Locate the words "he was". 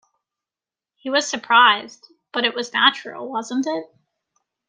0.95-1.29